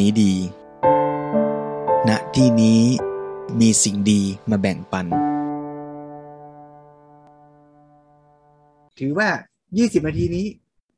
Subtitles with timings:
[0.00, 0.32] นี้ดี
[2.08, 2.82] ณ ที่นี้
[3.60, 4.20] มีสิ่งดี
[4.50, 5.06] มาแบ่งปัน
[8.98, 9.28] ถือว่า
[9.68, 10.46] 20 นาทีนี้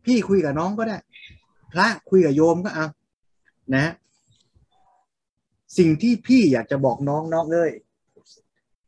[0.04, 0.98] พี่คุยกับน้องก็ได้
[1.72, 2.86] พระคุยกับโยมก็เอา
[3.76, 3.86] นะ
[5.78, 7.70] สิ่งที่พี่อยากจะบอกน้องน้องเลย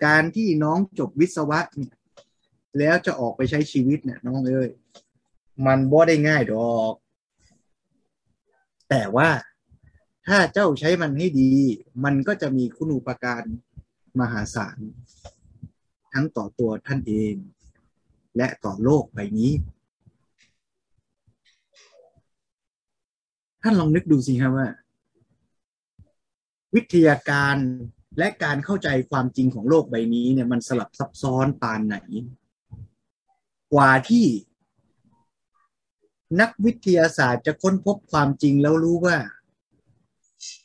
[0.04, 1.94] การที่น้องจบวิศวะเนี่ย
[2.78, 4.68] แล้วจะออกไปใช้ชีวิตเนี่ยน้องเอ้ย
[5.66, 6.94] มันบ่ได้ง่ายดอก
[8.90, 9.28] แต่ว่า
[10.26, 11.52] ถ้าเจ้าใช้มันให้ดี
[12.04, 13.44] มันก็จะมีคุณูปการ
[14.20, 14.78] มหาศาล
[16.12, 17.34] ทั้งต่อตัวท่านเอง
[18.36, 19.52] และต่อโลกใบนี้
[23.62, 24.68] ท่านลองนึกดูสิครับว่า
[26.74, 27.56] วิทยาการ
[28.18, 31.96] และการเข้าใจความจริงของโลกใบนี้เนี่ยมันสลับซับซ้อนปานไหน
[33.74, 34.26] กว่าที่
[36.40, 39.16] นักวิทยาศาสตร์จะค้นพบความจริงแล้วรู้ว่า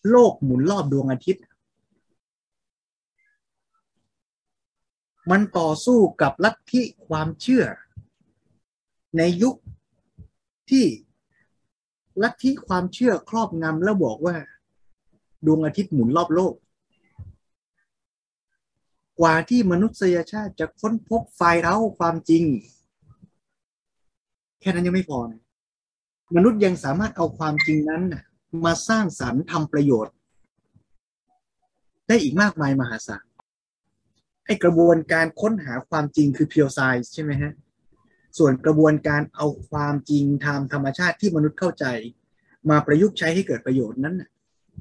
[0.09, 1.43] โลกหมุนรอบดวงอาทิตย์
[5.32, 7.65] มันต่อสู้กับลัทธิความเชื่อ
[9.18, 9.55] ในยุค
[10.70, 10.85] ที่
[12.24, 14.35] ลัทธิความเชื่อครอบงำแล้วบอกว่า
[15.46, 16.54] ดวงอาทิตย์หมุนรอบโลก
[19.20, 22.43] กว่าที่มนุษยชาติจะค้นพบไฟเร้าความจริง
[24.59, 25.41] แค่นั้นยังไม่พอนะ
[26.35, 28.04] มนุษย์ยังสามารถเอาความจริงนั้น
[28.65, 30.15] มาสร้างสรรค์ทำประโยชน์
[32.07, 33.26] ได้อีกมากมายมหาศาล
[34.45, 37.53] ไอกระบวนการค้นหาความจริงคือ pure science ใช่ไหมฮะ
[38.37, 41.85] ส่วนกระบวนการเอาความจริงทางธรรมชาติที่มนุษย์เข้าใจ
[42.70, 44.15] มาประยุกต์ใช้ให้เกิดประโยชน์นั้น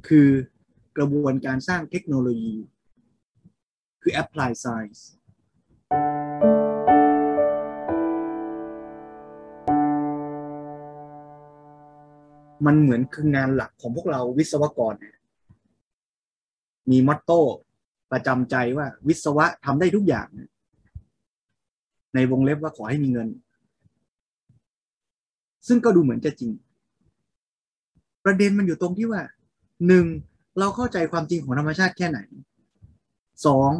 [0.09, 0.29] คือ
[0.97, 2.57] กระบวนการสร้างเทคโนโลยี
[4.03, 5.01] คือ apply science
[12.67, 14.95] มันเหมือนคืองานหลักของพวกเราวิศวกร
[16.91, 17.43] มีมอตโต้
[18.13, 20.29] ประจำใจว่าวิศวะทำได้ทุกอย่าง
[22.15, 23.29] ในวงเล็บว่าขอให้มีเงิน
[25.67, 26.53] ซึ่งก็ดูเหมือนจะจริง
[28.25, 29.23] ประเด็นมันอยู่ตรงที่ว่า
[29.87, 30.07] หนึ่ง
[30.59, 32.19] เราเข้าใจความจริงของธรรมชาติแค่ไหน
[33.47, 33.71] สอง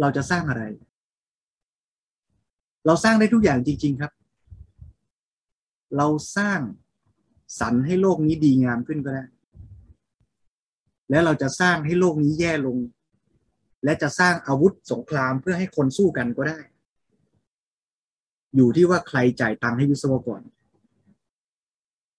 [0.00, 0.62] เราจะสร้างอะไร
[2.86, 4.12] เราสร้างได้ทุกอย่างจริง ๆครับ
[5.96, 6.60] เราสร้าง
[7.60, 9.24] สรรให้โลกนี้ดีงามขึ้นก็ได้
[11.10, 12.78] แล้วเราจะสร้างให้โลกนี้แย่ลง
[13.84, 16.58] และจะสร้างอาวุธสงครามเพื่อให้คนสู้กันก็ได้
[18.56, 20.42] อยู่ที่ว่าใครจ่ายตังค์ให้วิศวกร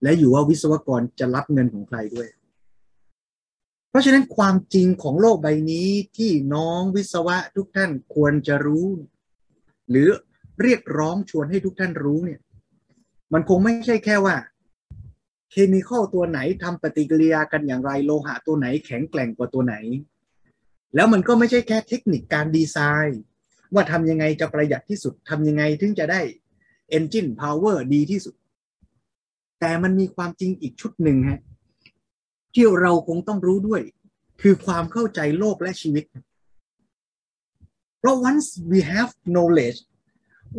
[0.03, 2.28] และอยู่ว่าวิศวกรจะรับเงินของใครด้วย
[3.90, 8.88] เพราะฉะนั้นความจริงของโลกใบนี้ที่น้องวิศวะทุกท่านควรจะรู้
[9.90, 10.07] หรือ
[10.61, 12.40] เรียกร้องชวนให้ทุกท่านรู้เนี่ย
[13.34, 14.35] มันคงไม่ใช่แค่ว่า
[15.51, 19.75] เคมีคอลตัวไหนทำปฏิกิริยากันอย่างไรโลหะตัวไหนแข็งแกร่งกว่าตัวไหน
[20.95, 22.77] แล้วมันก็ไม่ใช่แค่เทคนิคการดีไซ
[23.07, 23.21] น์
[23.73, 26.21] ว่าทำยังไงจะประหยัดที่สุดทำยังไงถึงจะได้
[26.97, 28.35] Engine Power ดีที่สุด
[29.59, 31.39] แต่มันมีความจริงอีกชุดหนึ่งฮะ
[32.53, 33.81] ที่เราคงต้องรู้ด้วย
[34.41, 36.05] คือความเข้าใจโลกและชีวิต
[37.99, 39.79] เพราะ once we have knowledge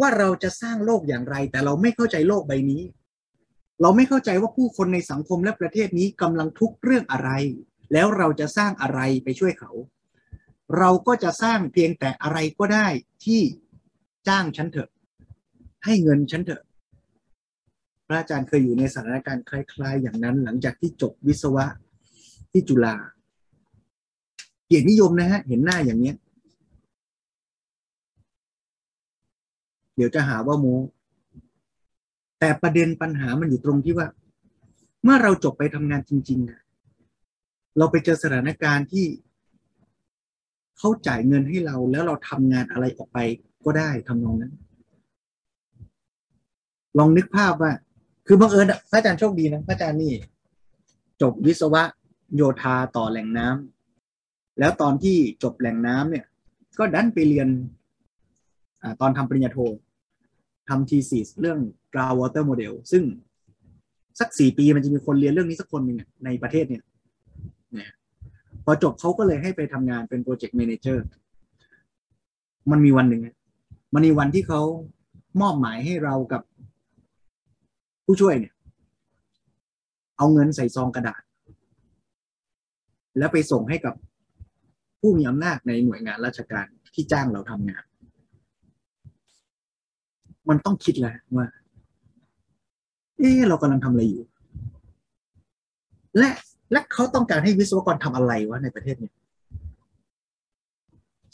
[0.00, 2.82] ว่าเราจะสร้างโลกอย่างไร แต่เราไม่เข้าใจโลกใบนี้
[3.80, 7.30] เราไม่เข้าใจว่าผู้คนในสังคมและประเทศนี้กำลังทุกข์เรื่องอะไร
[7.92, 9.72] แล้วเราจะสร้างอะไรไปช่วยเขา
[10.78, 12.86] เราก็จะสร้างเพียงแต่อะไรก็ได้
[13.24, 13.42] ที่
[14.28, 14.90] จ้างฉันเถอะ
[15.84, 16.62] ให้เงินฉันเถอะ
[18.06, 21.66] พระอาจารย์เคยอยู่ในสถานการณ์คล้าย ๆ อย่างนั้น หลังจากที่จบวิศวะ
[22.50, 22.96] ที่จุฬา
[24.66, 26.16] เกียรตินิยมนะฮะ เห็นหน้าอย่างเนี้ย
[29.96, 30.66] เดี๋ยวจะหาว่าโม
[32.40, 34.08] แต่ประเด็นปัญหามันอยู่ตรงที่ว่า
[35.04, 39.06] เมื่อเราจบไปทำงานจริงๆเราไปเจอสถานการณ์ที่
[40.78, 43.18] เขาจ่ายเงินให้เราแล้วเราทำงานอะไรออกไป
[43.64, 44.52] ก็ได้ทำนองนั้น
[46.98, 47.72] ลองนึกภาพว่า
[48.26, 50.12] คือบังเอิญพระอาจารย์โชคดีนะพระอาจารย์นี่
[51.22, 51.82] จบวิศวะ
[52.36, 56.26] โยธาต่อแหล่งน้ำแล้วตอนที่จบแหล่งน้ำเนี่ย
[56.78, 57.48] ก็ดันไปเรียน
[58.82, 59.58] อตอนทำปริญญาโท
[60.68, 61.58] ทำทีสีเรื่อง
[61.92, 63.02] ground water model ซึ่ง
[64.20, 66.82] สักสี่ปีมันจะมีคนเรียนเรื่องนี้สักคนหนึ่งในประเทศเนี่ย
[67.78, 67.88] นะ
[68.64, 71.06] พอจบเขาก็เลยให้ไปทำงานเป็นโปรเจกต์แมนเจอร์
[72.70, 73.22] มันมีวันหนึ่ง
[73.94, 74.60] มันมีวันที่เขา
[75.40, 76.42] มอบหมายให้เรากับ
[78.04, 78.54] ผู้ช่วยเนี่ย
[80.18, 81.22] เอาเงินใส่ซองกระดาษ
[83.18, 83.94] แล้วไปส่งให้กับ
[85.00, 87.84] ผู้มีอำนาจในหน่วยงานราชการที่จ้างเราทำงาน
[90.48, 91.46] มันต้องคิดแล้วว่า
[93.20, 94.24] เออเรากำลังทำอะไรอยู่
[96.18, 96.30] และ
[96.72, 99.10] และเขาต้องการให้วิศวกรทำอะไรวะในประเทศเนี้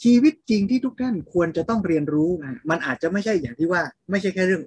[0.03, 2.29] ชีวิตจริงที่ทุกท่านควรจะต้องเรียนรู้
[2.69, 4.63] มันอาจจะไม่ใช่อย่างที่ว่า ไม่ใช่แค่เรื่อง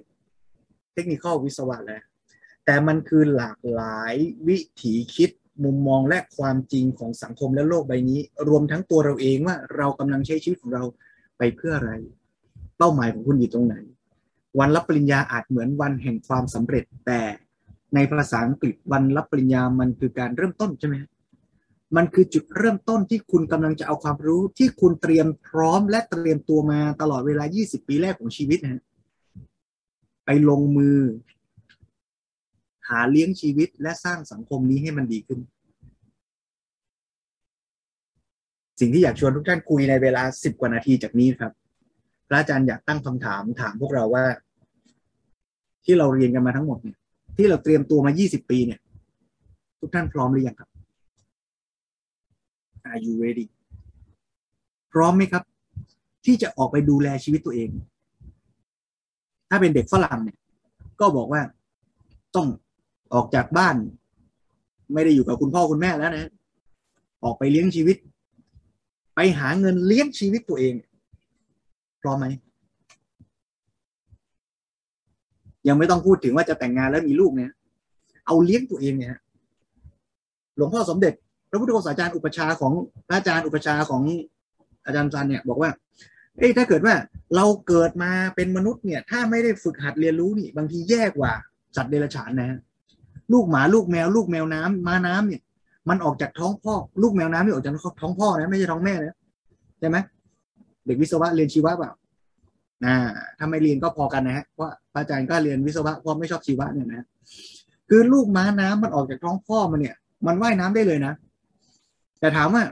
[0.93, 2.01] เทคนิควิศวะแล้ว
[2.65, 4.15] แต่มันคือหลากหลาย
[4.47, 5.29] วิถีคิด
[5.63, 10.83] มุมมองและความจริงของสังคมและโลกใบนี้ รวมทั้งตัวเราเองว่าเรากำลังใช้ชีวิตของเรา
[11.37, 11.91] ไปเพื่ออะไร
[12.77, 13.75] เป้าหมายของคุณอยู่ตรงไหน
[14.59, 17.21] วันรับปริญญาอาจเหมือนวันแห่งความสำเร็จ แต่
[17.95, 20.95] ในภาษาอังกฤษวันรับปริญญามันคือการเริ่มต้นใช่ไหม
[21.95, 28.83] มันคือจุดเริ่มต้นที่คุณกำลังจะเอาความรู้ที่คุณเตรียมพร้อมและเตรียมตัวมาตลอดเวลา 20 ปีแรกของชีวิตนะ
[30.25, 30.97] ไปลงมือ
[32.89, 35.39] หาเลี้ยงชีวิตและสร้างสังคมนี้ให้มันดีขึ้น
[38.79, 41.51] สิ่งที่อยากชวนทุกท่านคุยในเวลา 10 กว่านาทีจากนี้ครับ
[42.31, 44.25] ระอาจารย์อยากตั้งคำถามถามพวกเราว่า
[45.85, 46.97] ที่เราเรียนกันมาทั้งหมดเนี่ย
[47.37, 48.79] ที่เราเตรียมตัวมา 20 ปีเนี่ย
[49.79, 50.69] ทุกท่านพร้อมหรือยังครับ
[52.89, 53.45] Are you ready
[54.93, 55.43] พร้อมไหมครับ
[56.25, 57.69] ที่จะออกไปดูแลชีวิตตัวเอง
[59.49, 60.37] ถ้าเป็นเด็กฝรั่งเนี่ย
[60.99, 61.41] ก็บอกว่า
[62.35, 62.47] ต้อง
[63.13, 63.75] ออกจากบ้าน
[64.93, 66.31] ไม่ได้อยู่กับคุณพ่อคุณแม่แล้วนะ
[67.23, 67.97] ออกไปเลี้ยงชีวิต
[69.15, 70.73] ไปหาเงินเลี้ยงชีวิตตัวเอง
[72.01, 72.27] พร้อมไหม
[75.67, 77.51] ยังไม่ต้องพูดถึงว่าจะแต่งงานแล้วมีลูกเนี่ย
[78.25, 79.11] เอาเลี้ยงตัวเองเนี่ย
[80.57, 81.13] หลวงพ่อสมเด็จ
[81.49, 82.73] พระพุทธโฆษาจารย์อุปชาของ
[83.07, 84.01] พระอาจารย์อุปชาของ
[84.85, 85.71] อาจารย์จันเนี่ยบอกว่า
[86.37, 86.95] เอ้ถ้าเกิดว่า
[87.35, 91.31] เราเกิดมาเป็นมนุษย์เนี่ย ถ้าไม่ได้ฝึกหัดเรียนรู้นี่ บางทีแย่กว่า
[91.75, 92.59] สัตว์เดรัจฉานนะ
[93.33, 95.41] ลูกหมาลูกแมว ลูกแมวน้ำมาน้ำเนี่ย
[95.89, 99.15] มันออกจากท้องพ่อ ลูกแมวน้ำนี่ออกจากท้องพ่อนะไม่ใช่ท้องแม่นะ
[99.79, 99.97] ใช่ไหม
[100.85, 101.91] เด็กวิศวะเรียนชีวะเปล่า
[102.85, 102.95] อ่า
[103.37, 107.05] ถ้าไม่เรียนก็พอกันนะฮะเพราะอาจารย์ก็เรียนวิศวะเพราะไม่ชอบชีวะเนี่ยนะ
[107.89, 109.95] คือลูกม้าน้ำมันออกจากท้องพ่อมันเนี่ย
[110.27, 111.13] มันว่ายน้ำได้เลยนะ
[112.19, 112.63] แต่ถามว่า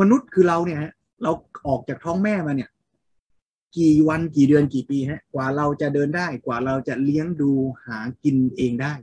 [0.00, 0.92] มนุษย์คือเราเนี่ยฮะ
[1.22, 1.30] เรา
[1.66, 2.70] ออกจากท้องแม่มาเนี่ย
[3.78, 7.50] กี่วันกี่เดือนกี่ปีฮะ กว่าเราจะเดินได้ กว่าเราจะเลี้ยงดู
[7.86, 8.94] หากินเองได้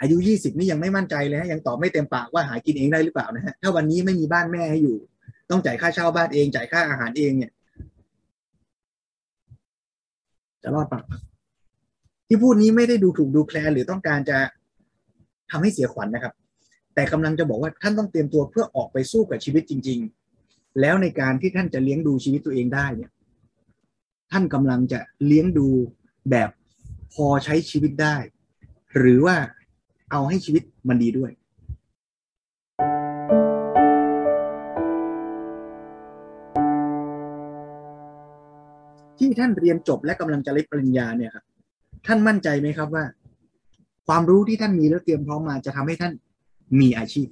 [0.00, 4.96] อายุยี่สิบนี่ยังไม่มั่นใจเลยฮะยังตอบไม่เต็มปากว่าหากินเองได้หรือเปล่านะฮะถ้าวันนี้ไม่มีบ้านแม่ให้อยู่
[5.54, 7.52] ต้องจ่ายค่าเช่าบ้านเองจ่ายค่าอาหารเองเนี่ย
[10.62, 11.00] จะรอดปะ
[12.28, 14.38] ที่พูดนี้ไม่ได้ดูถูกดูแคลนหรือต้องการจะ
[15.50, 16.34] ทำให้เสียขวัญนนะครับ
[16.94, 19.98] แต่กำลังจะบอกว่าท่านต้องเตรียมตัวเพื่อออกไปสู้กับชีวิตจริง
[20.38, 23.10] ๆ แล้วในการที่ท่านจะเลี้ยงดูชีวิตตัวเองได้เนี่ย
[24.32, 25.68] ท่านกำลังจะเลี้ยงดู
[26.30, 26.50] แบบ
[27.14, 28.16] พอใช้ชีวิตได้
[28.98, 29.36] หรือว่า
[30.10, 31.30] เอาให้ชีวิตมันดีด้วย
[39.18, 41.44] ที่ท่านเรียนจบและกำลังจะรับปริญญาเนี่ยครับ
[42.06, 43.04] ท่านมั่นใจไหมครับว่า
[44.06, 46.12] ความรู้ที่ท่านมีแล้วเตรียมพร้อมมาจะทำให้ท่าน
[46.80, 47.28] มีอาชีพ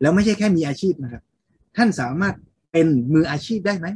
[0.00, 1.22] แล้วไม่ใช่แค่มีอาชีพนะครับ
[1.76, 2.34] ท่านสามารถ
[2.72, 3.86] เป็นมืออาชีพได้ไหม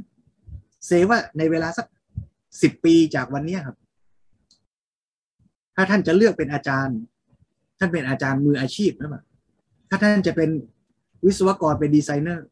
[0.87, 1.87] เซว่าในเวลาสัก
[2.63, 3.77] สิบปีจากวันนี้ครับ
[5.77, 6.99] ถ้าท่านจะเลือกเป็นอาจารย์
[7.79, 9.23] ท่านเป็นอาจารย์มืออาชีพหรือเปล่า
[9.89, 10.51] ถ้าท่านจะเป็น
[11.27, 12.47] วิศวกรเป็นดีไซเนอร์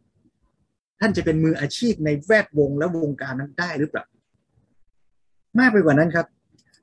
[1.01, 4.05] ท่านจะเป็นมืออาชีพในแวดวงและวงการนั้นได้หรือเปล่า
[5.59, 6.27] มากไปกว่านั้นครับ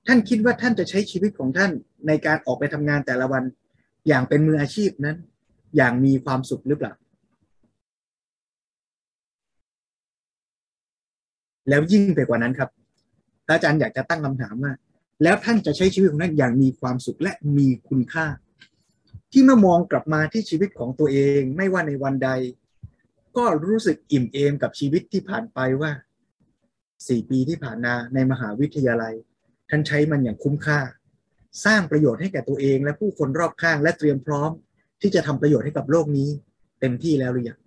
[0.07, 1.71] ท่านคิดว่าท่านจะใช้ชีวิตของท่าน
[2.07, 3.43] ในการออกไปทำงานแต่ละวัน
[4.07, 5.17] อย่างเป็นมืออาชีพนั้น
[5.77, 6.93] อย่างมีความสุขหรือเปล่า
[11.69, 12.69] แล้วยิ่งไปกว่านั้นครับ
[13.49, 14.73] อาจารย์อยากจะตั้งคำถามว่า
[15.23, 18.25] แล้วท่านจะใช้ชีวิตของท่านอย่างมีความสุขและมีคุณค่า
[19.31, 22.29] ที่เมื่อมองกลับมาที่ชีวิตของตัวเอง ไม่ว่าในวันใด
[23.37, 25.91] ก็รู้สึกอิ่มเอมกับชีวิตที่ผ่านไปว่า
[27.07, 29.13] สี่ปีที่ผ่านมาในมหาวิทยาลัย
[29.69, 30.79] ท่านใช้มันอย่างคุ้มค่า
[31.65, 34.51] สร้างประโยชน์ให้แก่ตัวเองและผู้คนรอบข้างและเตรียมพร้อม
[35.01, 36.29] ที่จะทำประโยชน์ให้กับโลกนี้
[36.79, 37.59] เต็มที่แล้วหรือยัง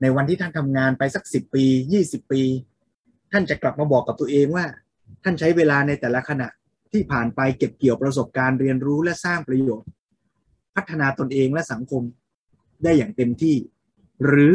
[0.00, 2.42] ในวันที่ท่านทำงานไปสักสิบปียี่สิบปี
[3.32, 4.66] ท่านจะกลับมาบอกกับตัวเองว่า
[5.24, 6.48] ท่านใช้เวลาในแต่ละขณะ
[6.92, 9.88] ที่ผ่านไปเก็บเกี่ยวประสบการณ์เรียนรู้และสร้างประโยชน์
[10.74, 12.02] พัฒนาตนเองและสังคม
[12.84, 13.56] ได้อย่างเต็มที่
[14.26, 14.54] หรือ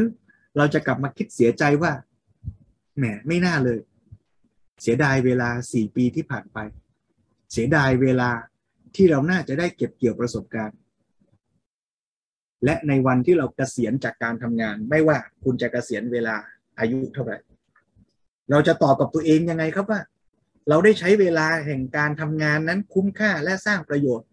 [0.57, 1.91] เราจะกลับมาคิดเสียใจว่า
[2.97, 3.79] แหมไม่น่าเลย
[4.81, 6.57] เสียดายเวลาสี่ปีที่ผ่านไป
[7.51, 8.29] เสียดายเวลา
[8.95, 10.77] ที่เราน่าจะได้เก็บเกี่ยวประสบการณ์
[12.65, 16.35] และในวันที่เราเกษียณจากการทำงาน ไม่ว่าคุณจะเกษียณเวลา
[16.79, 17.37] อายุเท่าไหร่
[18.51, 20.01] เราจะตอบกับตัวเองยังไงครับว่า
[20.69, 24.27] เราได้ใช้เวลาแห่งการทำงานนั้นคุ้มค่าและสร้างประโยชน์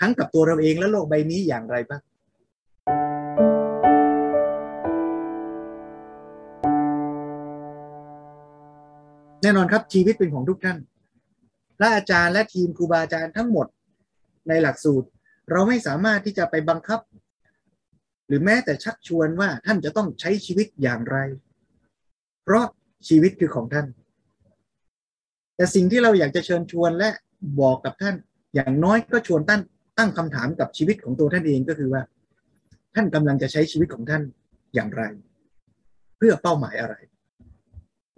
[0.00, 2.02] ทั้งกับตัวเราเองและโลกใบนี้อย่างไรบ้าง
[9.42, 10.78] แน่นอนครับชีวิตเป็นของทุกท่าน
[11.78, 13.66] พระอาจารย์และทีมครูบาอาจารย์ทั้งหมด
[14.48, 15.08] ในหลักสูตร
[15.50, 17.00] เราไม่สามารถที่จะไปบังคับ
[18.26, 21.16] หรือแม้แต่ชักชวนว่าท่านจะต้องใช้ชีวิตอย่างไร
[22.44, 22.66] เพราะ
[23.08, 23.86] ชีวิตคือของท่าน
[25.56, 27.10] แต่สิ่งที่เราอยากจะเชิญชวนและ
[27.60, 28.16] บอกกับท่าน
[28.54, 29.60] อย่างน้อยก็ชวนท่าน
[29.98, 32.02] ตั้งคำถามกับชีวิตของตัวท่านเองก็คือว่า
[32.94, 34.22] ท่านกำลังจะใช้ชีวิตของท่าน
[34.74, 35.02] อย่างไร
[36.18, 36.94] เพื่อเป้าหมายอะไร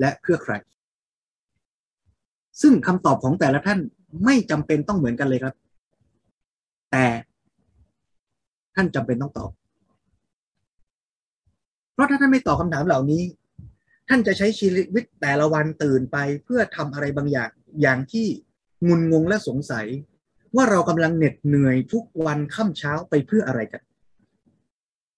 [0.00, 0.54] และเพื่อใคร
[2.62, 3.80] ซึ่งคำตอบของแต่ละท่าน
[4.24, 5.54] ไม่จำเป็นต้องเหมือนกันเลยครับ
[6.92, 7.06] แต่
[8.74, 9.50] ท่านจำเป็นต้องตอบ
[11.92, 13.22] เพราะถ้าท่านไม่ตอบคำถามเหล่านี้
[14.08, 17.50] ท่านจะใช้ชีวิตแต่ละวันตื่นไปเพื่อทำอะไรบางอย่าง
[17.82, 18.26] อย่างที่
[18.86, 19.86] งุนงงและสงสัย
[20.56, 23.82] ว่าเรากำลังเหน็ดเหนื่อยทุกวันค่ำเช้าไปเพื่ออะไรกัน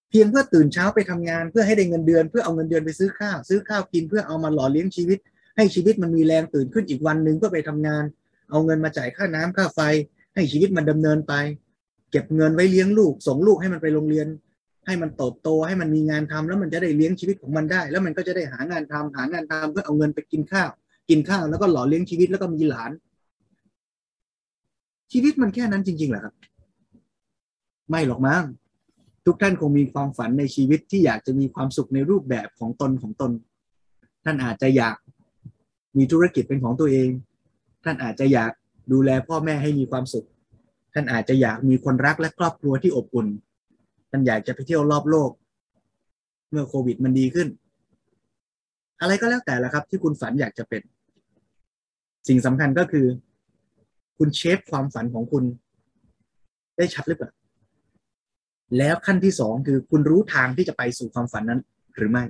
[0.09, 5.19] เพียงเพื่อตื่นเช้าไปทำงานเพื่อให้ได้เงินเดือนเพื่อเอาเงินเดือนไปซื้อข้าวซื้อข้าวกินเพื่อเอามาหล่อเลี้ยงชีวิต
[5.57, 8.03] ให้ชีวิตมันมีแรงตื่นขึ้นอีกวันหนึ่งเพื่อไปทำงาน
[8.49, 9.79] เอาเงินมาจ่ายค่าน้ำค่าไฟ
[10.35, 11.33] ให้ชีวิตมันดำเนินไป
[12.11, 14.27] เก็บเงินไว้เลี้ยงลูก ส่งลูกให้มันไปโรงเรียน
[14.85, 20.69] ให้มันโตโตให้มันมีงานทำแล้วมันจะได้เลี้ยงชีวิตของมันได้ แล้วมันก็จะได้หางานทำหางานทำเพื่อเอาเงินไปกินข้าว
[21.09, 22.91] กินข้าวแล้วก็หล่อเลี้ยงชีวิตแล้วก็มีหลาน
[25.11, 26.33] ชีวิตมันแค่นั้นจริงๆเหรอครับ
[27.89, 28.43] ไม่หรอกมั้ง
[29.25, 33.31] ทุกท่านคงมีความฝันในชีวิตที่อยากจะมีความสุขในรูปแบบของตนของตน
[34.23, 34.95] ท่านอาจจะอยาก
[35.97, 37.09] มีธุรกิจเป็นของตัวเอง
[37.83, 38.51] ท่านอาจจะอยาก
[38.93, 40.27] ดูแลพ่อแม่ให้มีความสุข
[40.93, 43.27] ท่านอาจจะอยากมีคนรักและครอบครัวที่อบอุ่น
[44.09, 45.31] ท่านอยากจะไปเที่ยวรอบโลก
[46.51, 47.47] เมื่อโควิดมันดีขึ้น
[49.01, 50.81] อะไรก็แล้วแต่ละครับ ที่คุณฝันอยากจะเป็น
[52.27, 53.05] สิ่งสำคัญก็คือ
[54.17, 55.43] คุณเชฟความฝันของคุณ
[56.77, 57.31] ได้ชัดหรือเปล่า
[58.77, 61.61] แล้วขั้นที่สองคือคุณรู้ทางที่จะไปสู่ความฝันนั้น
[61.95, 62.23] หรือไม่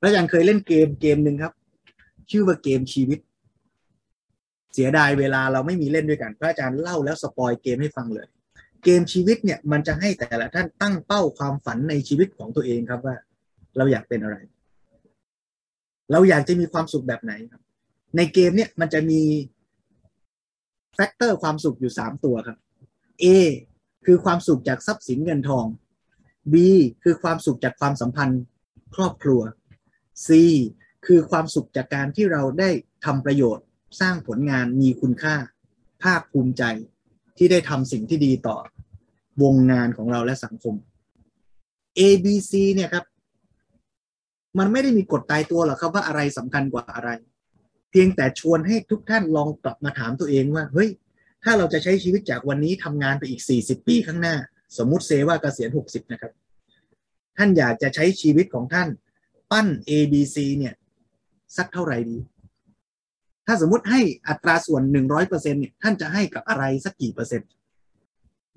[0.00, 1.52] พระอาจารย์เคยเล่นเกมเกมหนึ่งครับ
[2.30, 3.18] ชื่อว่าเกมชีวิต
[4.74, 8.26] เสียดายเวลาเราไม่มีเล่นด้วยกัน พระอาจารย์เล่าแล้ว spoil เกมให้ฟังเลย
[8.84, 13.16] เกมชีวิตเนี่ยมันจะให้แต่ละท่านตั้งเป้าความฝันในชีวิตของตัวเองครับว่า
[13.76, 14.36] เราอยากเป็นอะไร
[16.12, 17.62] เราอยากจะมีความสุขแบบไหนครับ
[18.16, 19.20] ในเกมเนี่ยมันจะมี
[20.94, 22.58] factor ความสุขอยู่สามตัวครับ
[23.24, 23.26] A
[24.06, 25.66] คือความสุขจากทรัพย์สินเงินทอง
[26.52, 26.54] B
[27.04, 28.42] คือความสุขจากความสัมพันธ์
[28.94, 29.40] ครอบครัว
[30.26, 30.28] C
[31.06, 32.70] คือความสุขจากการที่เราได้
[33.04, 33.64] ทำประโยชน์
[34.00, 35.36] สร้างผลงานมีคุณค่า
[36.02, 36.62] ภาคภูมิใจ
[37.36, 38.56] ที่ได้ทำสิ่งที่ดีต่อ
[39.42, 40.74] วงงานของเราและสังคม
[41.98, 43.04] A B C เนี่ยครับ
[44.58, 47.10] มันไม่ได้มีกฎตายตัวหรอกครับว่าอะไรสำคัญกว่าอะไร
[47.90, 50.90] เพียงแต่ชวนให้ทุกท่านลองกลับมาถามตัวเองว่า เฮ้ย
[51.44, 54.36] ถ้าเราจะใช้ชีวิตจากวันนี้ทำงานไปอีก 40 ปีข้างหน้า
[54.78, 56.32] สมมุติเซว่าเกษียณ 60 นะครับ
[57.36, 58.88] ท่านอยากจะใช้ชีวิตของท่าน
[59.50, 60.74] ปั้น A B C เนี่ย
[61.56, 62.18] สักเท่าไหร่ดี
[63.46, 67.48] ถ้าสมมุติให้อัตราส่วน100%เปอร์เซ็นเนี่ยท่านจะให้กับอะไรสักกี่เปอร์เซ็นต์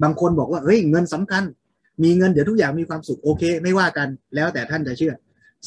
[0.04, 1.44] บางคนบอกว่าเฮ้ยเงินสำคัญ
[2.04, 5.14] มีเงินเดี๋ยวทุกอย่างมีความสุขโอเค ไม่ว่ากันแล้วแต่ท่านจะเชื่อ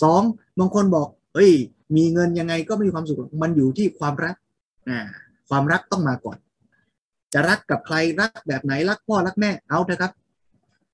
[0.03, 0.23] สอง
[0.59, 1.53] บางคนบอก เฮ้ย
[1.97, 4.35] มีเงินยังไงก็ไม่มีความสุขมันอยู่ที่ความรัก
[4.89, 5.01] อ่า
[5.49, 6.39] ความรักต้องมาก่อน
[7.35, 10.13] จะรักกับใครรักแบบไหนรักพ่อรักแม่เอาเถอะครับ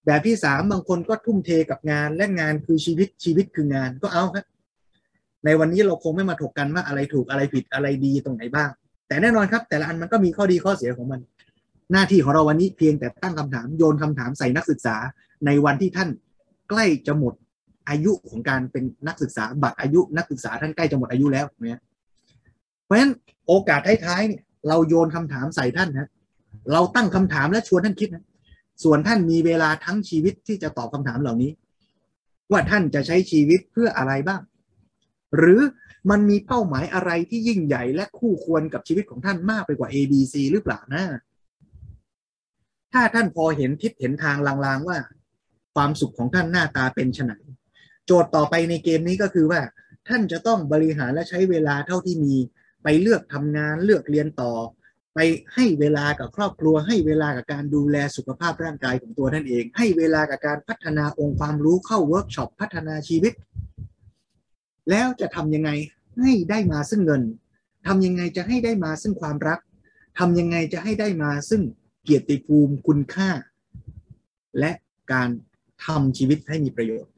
[0.09, 4.45] แบบที่สามบางคนก็ทุ่มเทกับงานและงานคือชีวิตชีวิตคืองานก็เอาครับ
[5.45, 8.69] ในวันนี้เราคงไม่มาถกกันว่าอะไรถูกอะไรผิดอะไรดีตรงไหนบ้าง
[9.09, 11.21] แต่แน่นอนครับ แต่ละอันมันก็มีข้อดีข้อเสียของมัน
[11.93, 14.97] หน้าที่ของเราวันนี้เพียงแต่ตั้งคำถามโยนคำถามใส่นักศึกษา
[15.47, 16.09] ในวันที่ท่าน
[16.71, 17.35] ใกล้จะหมด
[17.89, 21.83] อายุของการเป็นนักศึกษาบัตรอายุนักศึกษาท่านใกล้จะหมดอายุแล้วเนี่ย
[22.85, 23.13] เพราะฉะนั้น
[23.47, 26.11] โอกาสท้ายๆเนี่ยเราโยนคำถามใส่ท่านนะ
[26.73, 28.25] เราตั้งคำถามและชวนท่านคิดนะ
[28.85, 31.53] ส่วนท่านมีเวลาทั้งชีวิตที่จะตอบคำถามเหล่านี้
[32.53, 34.41] ว่าท่านจะใช้ชีวิตเพื่ออะไรบ้าง
[35.37, 35.61] หรือ
[36.11, 41.05] มันมีเป้าหมายอะไรที่ยิ่งใหญ่และคู่ควรกับชีวิตของท่านมากไปกว่า A B C หรือเปล่านะ
[42.93, 44.99] ถ้าท่านพอเห็นทิศเห็นทางลางๆว่า
[45.75, 47.33] ความสุขของท่านหน้าตาเป็นไน
[48.07, 49.61] โจทย์ต่อไปในเกมนี้ก็คือว่า
[50.09, 52.35] ท่านจะต้องบริหารและใช้เวลาเท่าที่มี
[52.83, 54.53] ไปเลือกทำงานเลือกเรียนต่อ
[55.21, 63.33] ไปให้เวลากับครอบครัว ให้เวลากับการดูแลสุขภาพร่างกายของตัวท่านเอง ให้เวลากับการพัฒนาองค์ความรู้เข้าเวิร์กช็อปพัฒนาชีวิต
[64.91, 65.71] แล้วจะทำยังไง
[66.19, 67.23] ให้ได้มาซึ่งเงิน
[67.87, 69.61] ทำยังไงจะให้ได้มาซึ่งความรัก
[70.19, 71.63] ทำยังไงจะให้ได้มาซึ่ง
[72.03, 73.31] เกียรติภูมิคุณค่า
[74.59, 74.73] และ
[75.13, 75.29] การ
[75.87, 77.13] ทำชีวิตให้มีประโยชน์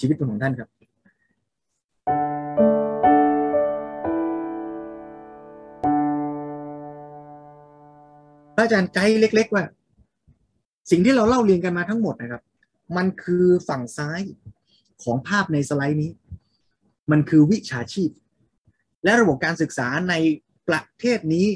[0.00, 0.68] ชีวิตเป็นของท่านครับ
[8.64, 9.64] ระอาจารย์ไกด์เล็ก ๆ ว่า
[10.90, 12.42] สิ่งที่เราเล่าเรียนกันมาทั้งหมดนะครับ
[12.96, 14.20] มันคือฝั่งซ้าย
[15.02, 16.10] ของภาพในสไลด์นี้
[17.10, 18.10] มันคือวิชาชีพ
[19.04, 20.14] และระบบการศึกษาใน
[20.68, 21.46] ประเทศนี้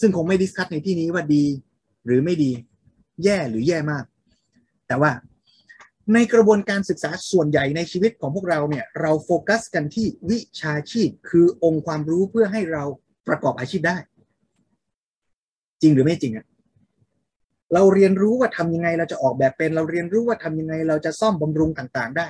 [0.00, 1.44] ซึ่งคงไม่ discuss ในที่นี้ว่าดี
[2.06, 2.52] หรือไม่ดี
[3.24, 4.04] แย่หรือแย่มาก
[4.86, 5.12] แต่ว่า
[6.14, 12.84] ในกระบวนการศึกษาส่วนใหญ่ในชีวิตของพวกเราเนี่ย เราโฟกัสกันที่วิชาชีพ คือองค์ความรู้เพื่อให้เรา
[13.28, 13.96] ประกอบอาชีพได้
[15.82, 16.46] จริงหรือไม่จริงอะ
[17.74, 22.28] เราเรียนรู้ว่าทำยังไงเราจะออกแบบเป็น เราเรียนรู้ว่าทำยังไงเราจะซ่อมบำรุงต่างๆได้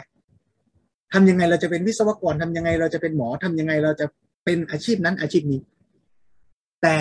[1.12, 4.06] ทำยังไงเราจะเป็นวิศวกรทำยังไงเราจะเป็นหมอทำยังไงเราจะ
[4.44, 5.60] เป็นอาชีพนั้นอาชีพนี้
[6.82, 6.96] แต่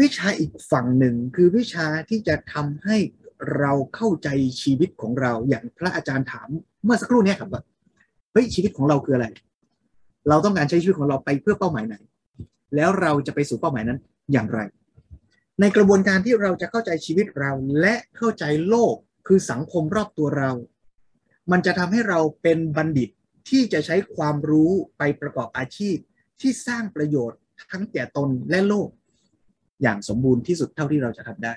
[0.00, 2.96] วิชาอีกฝั่งหนึ่งคือวิชาที่จะทำให้
[3.58, 4.28] เราเข้าใจ
[4.62, 6.48] ชีวิตของเราอย่างพระอาจารย์ถาม
[6.84, 7.62] เมื่อสักครู่นี้ครับว่า
[8.32, 9.26] เฮ้ยชีวิตของเราคืออะไร
[10.28, 11.96] เราต้องการใช้ชีวิตของเราไปเพื่อเป้าหมายไหน
[12.76, 13.98] แล้วเราจะไปสู่เป้าหมายนั้น
[14.32, 14.60] อย่างไร
[15.60, 18.94] ในกระบวนการที่เราจะเข้าใจชีวิตเราและเข้าใจโลก
[19.26, 20.52] คือสังคมรอบตัวเรา
[21.50, 23.10] มันจะทำให้เราเป็นบัณฑิต
[23.50, 25.96] ที่จะใช้ความรู้ไปประกอบอาชีพ
[26.40, 27.40] ที่สร้างประโยชน์
[27.70, 28.88] ทั้งแก่ตนและโลก
[29.82, 31.54] อย่างสมบูรณ์ที่สุดเท่าที่เราจะทำได้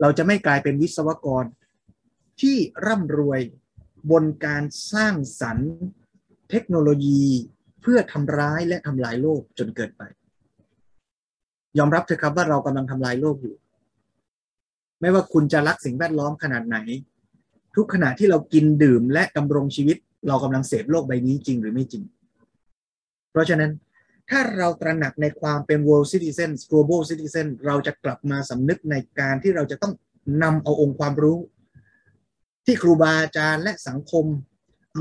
[0.00, 1.44] เราจะไม่กลายเป็นวิศวกร
[2.40, 2.56] ที่
[2.86, 3.40] ร่ำรวย
[4.10, 5.72] บนการสร้างสรรค์
[6.50, 7.24] เทคโนโลยี
[7.82, 10.02] เพื่อทำร้ายและทำลายโลกจนเกิดไป
[11.78, 13.54] ยอมรับเถอะครับว่าเรากำลังทำลายโลกอยู่
[15.00, 16.76] ไม่ว่าคุณจะรักสิ่งแวดล้อมขนาดไหน
[17.76, 19.96] ทุกขณะที่เรากินดื่มและดำรงชีวิต
[20.28, 22.02] เรากำลังเสพโลกใบนี้จริงหรือไม่จริง
[23.32, 23.70] เพราะฉะนั้น
[24.30, 29.92] ถ้าเราตระหนักในความเป็น world citizen global citizen เราจะกลับมาสำนึกในการที่เราจะต้อง
[30.42, 31.38] นำเอาองค์ความรู้
[32.64, 34.24] ที่ครูบาอาจารย์และสังคม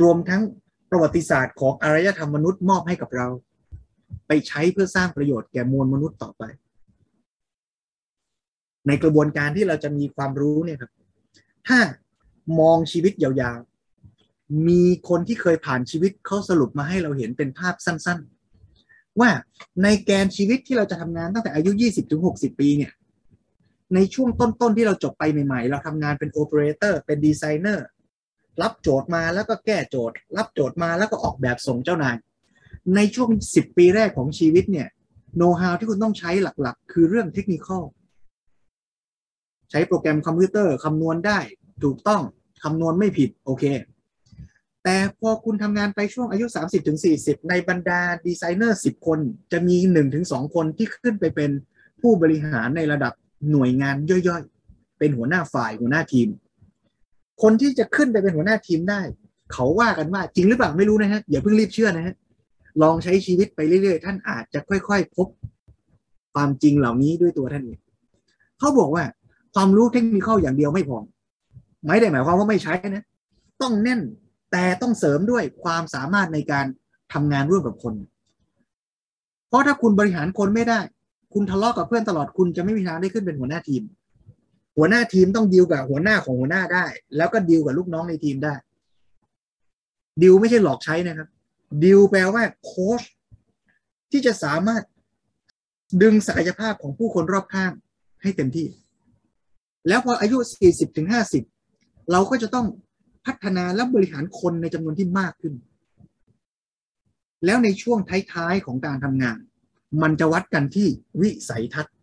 [0.02, 0.42] รวมทั้ง
[0.90, 3.28] ประวัติศาสตร์ของอารยธรรมมนุษย์มอบให้กับเรา
[4.28, 6.44] ไปใช้เพื่อสร้างประโยชน์แก่มวลมนุษย์ต่อไป
[8.88, 10.92] ในกระบวนการที่เราจะมีความรู้เนี่ยครับ
[11.68, 11.80] ถ้า
[12.60, 19.30] มองชีวิตยาวๆ มีคนที่เคยผ่านชีวิตเขาสรุปมาให้เราเห็นเป็นภาพสั้นๆ ว่า
[19.84, 22.92] ในแกนชีวิตที่เราจะทำงานตั้งแต่อายุ 20ถึง60 ปีเนี่ย
[23.96, 27.88] ในช่วงต้นๆ ที่เราจบไปใหม่ๆ เราทำงานเป็นโอเปอเรเตอร์เป็นดีไซเนอร์
[28.62, 32.16] รับโจทย์มาแล้วก็แก้โจทย์ รับโจทย์มาแล้วก็ออกแบบส่งเจ้านาย
[32.96, 34.88] ในช่วง 10 ปีแรกของชีวิตเนี่ย
[35.38, 36.32] โน้ตฮาวที่คุณต้องใช้
[36.62, 37.68] หลักๆ คือเรื่องเทคนิค
[39.72, 41.40] ใช้โปรแกรมคอมพิวเตอร์คำนวณได้
[41.84, 42.22] ถูกต้อง
[42.64, 43.64] คำนวณไม่ผิดโอเค
[44.84, 46.46] แต่พอคุณทำงานไปช่วงอายุ
[46.98, 49.20] 30-40 ในบรรดาดีไซเนอร์ 10 คน
[49.52, 49.78] จะมี
[50.16, 51.52] 1-2 คนที่ขึ้นไปเป็น
[52.02, 53.14] ผู้บริหารในระดับ
[53.52, 56.28] หน่วยงานย่อยๆ เป็นหัวหน้าฝ่ายหัวหน้าทีม
[57.42, 59.02] คนที่จะขึ้นไปเป็นหัวหน้าทีมได้
[59.54, 62.16] เขาว่ากันว่าจริงหรือเปล่าไม่รู้นะฮะ อย่าเพิ่งรีบเชื่อนะฮะ
[62.82, 65.28] ลองใช้ชีวิตไปเรื่อยๆ ท่านอาจจะค่อยๆ พบ
[66.34, 67.80] ความจริงเหล่านี้ด้วยตัวท่านเอง
[68.60, 69.04] เขาบอกว่า
[69.56, 70.98] ความรู้เทคนิคอย่างเดียวไม่พอ
[71.86, 73.04] ไม่ได้หมายความว่าไม่ใช้นะ
[73.62, 74.02] ต้องแน่น
[74.52, 76.66] แต่ต้องเสริมด้วยความสามารถในการ
[77.14, 77.94] ทำงานร่วมกับคน
[79.48, 80.80] เพราะถ้าคุณบริหารคนไม่ได้
[81.34, 83.84] คุณทะเลาะกับเพื่อนตลอดคุณจะไม่มีทางได้ขึ้นเป็นหัวหน้าทีม
[84.78, 86.86] หัวหน้าทีมต้องดีลกับหัวหน้าของหัวหน้าได้
[87.18, 88.54] แล้วก็ดีลกับลูกน้องในทีมได้
[90.22, 91.30] ดีลไม่ใช่หลอกใช้นะครับ
[91.84, 93.02] ดีลแปลว่าโค้ช
[94.12, 94.84] ที่จะสามารถ
[96.02, 97.72] ดึงศักยภาพของผู้คนรอบข้าง
[98.22, 98.68] ให้เต็มที่
[99.88, 100.38] แล้วพออายุ
[101.24, 102.68] 40-50 เราก็จะต้อง
[103.26, 105.54] พัฒนาและบริหารคนในจำนวนที่มากขึ้น
[107.46, 108.00] แล้วในช่วง
[108.34, 109.38] ท้ายๆของการทำงาน
[110.02, 110.88] มันจะวัดกันที่
[111.22, 111.96] วิสัยทัศน์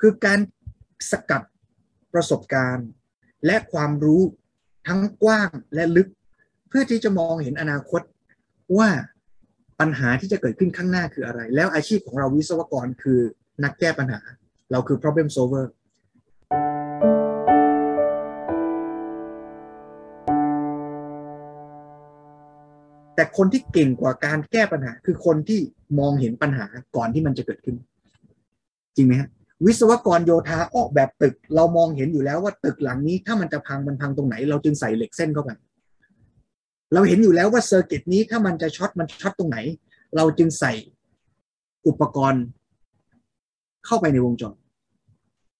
[0.00, 0.38] คือการ
[1.10, 1.42] สกัด
[2.14, 2.88] ประสบการณ์
[3.46, 4.22] และความรู้
[4.86, 6.08] ทั้งกว้างและลึก
[6.68, 8.02] เพื่อที่จะมองเห็นอนาคต
[8.78, 8.90] ว่า
[9.80, 13.20] ปัญหาที่จะเกิดขึ้นข้างหน้าคืออะไร แล้วอาชีพของเราวิศวกรคือ
[13.64, 14.20] นักแก้ปัญหา
[14.70, 15.64] เราคือ problem solver
[23.36, 25.60] คนที่เก่งกว่าการแก้ปัญหา คือคนที่
[25.98, 26.66] มองเห็นปัญหา
[26.96, 27.76] ก่อนที่มันจะเกิดขึ้น
[28.96, 29.28] จริงไหมฮะ
[29.66, 35.50] วิศวกรโยธาออกแบบตึก เรามองเห็นอยู่แล้วว่าตึกหลังนี้ ถ้ามันจะพังมันพังตรงไหน เราจึงใส่เหล็กเส้นเข้าไป
[36.94, 39.58] เราเห็นอยู่แล้วว่า circuit นี้ถ้ามันจะช็อตมันช็อตตรงไหน
[40.16, 40.72] เราจึงใส่
[41.86, 42.44] อุปกรณ์
[43.86, 44.56] เข้าไปในวงจร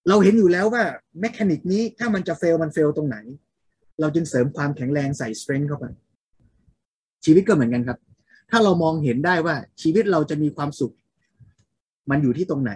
[0.07, 0.83] เราเห็นอยู่แล้วว่า
[1.19, 3.17] mechanic นี้ถ้ามันจะ fail มัน fail ตรงไหน
[3.99, 5.85] เราจึงเสริมความแข็งแรงใส่ strength เข้าไป
[7.25, 7.97] ชีวิตก็เหมือนกันครับ
[8.51, 10.93] ถ้าเรามองเห็นได้ว่าชีวิตเราจะมีความสุข
[12.09, 12.73] มันอยู่ที่ตรงไหน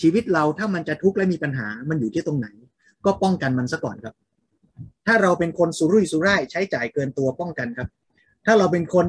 [0.00, 2.48] ชีวิตเราถ้ามันจะทุกข์และมีปัญหามันอยู่ที่ตรงไหน
[3.04, 4.14] ก็ป้องกันมันซะก่อนครับ
[5.06, 7.88] ถ้าเราเป็นคนสุรุ่ยสุร่ายใช้จ่ายเกินตัวป้องกันครับ
[8.46, 9.06] ถ้าเราเป็นคน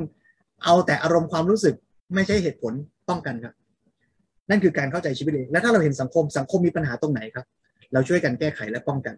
[0.64, 1.76] เอาแต่อารมณ์ความรู้สึก
[2.16, 2.74] ไม่ใช่เหตุผล
[3.10, 3.54] ป้องกันครับ
[4.50, 7.46] นั่นคือการเข้าใจชีวิตเองและถ้าเราเห็นสังคมสังคมมีปัญหาตรงไหนครับ
[7.94, 9.16] เราช่วยกันแก้ไขและป้องกัน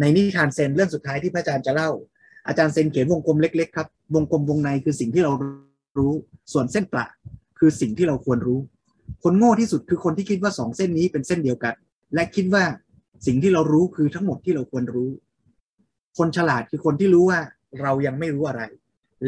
[0.00, 1.90] ในนิทานเซนเรื่องสุดท้ายที่พระอาจารย์จะเล่า
[2.46, 5.32] อาจารย์เซนเขียนวงกลมเล็ก ๆ ครับ วงกลมวงในคือสิ่งที่เรา
[5.98, 6.12] รู้
[6.52, 7.10] ส่วนเส้นปลาค
[7.58, 8.60] คือสิ่งที่เราควรรู้
[9.22, 11.74] คนโง่ที่สุดคือคนที่คิดว่าสองเส้นนี้เป็นเส้นเดียวกัน
[12.14, 12.64] และคิดว่า
[13.26, 15.10] สิ่งที่เรารู้คือทั้งหมดที่เราควรรู้
[16.18, 17.40] คนฉลาดคือคนที่รู้ว่า
[17.80, 18.62] เรายังไม่รู้อะไร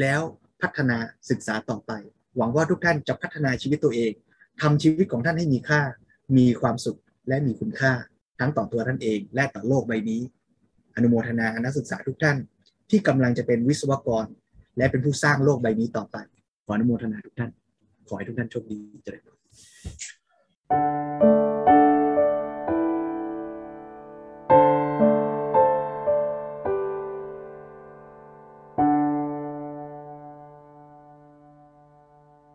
[0.01, 0.21] แล้ว
[0.63, 0.99] พัฒนา
[1.31, 1.93] ศึกษาต่อไป
[2.37, 4.13] หวังว่าทุกท่านจะพัฒนาชีวิตตัวเอง
[4.61, 5.81] ทำชีวิตของท่านให้มีค่า
[6.37, 6.99] มีความสุข
[7.29, 7.93] และมีคุณค่า
[8.41, 10.21] ทั้งต่อตัวท่านเอง และต่อโลกใบนี้
[10.95, 12.37] อนุโมทนานักศึกษาทุกท่าน
[12.95, 14.27] ที่กำลังจะเป็นวิศวกร
[14.77, 16.17] และเป็นผู้สร้างโลกใบนี้ต่อไป
[16.65, 17.51] ขออนุโมทนาทุกท่าน
[18.09, 19.23] ขอให้ทุกท่านโชคดีเจริญ